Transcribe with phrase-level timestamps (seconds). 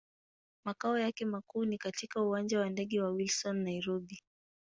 [0.65, 4.23] Makao yake makuu ni katika Uwanja wa ndege wa Wilson, Nairobi.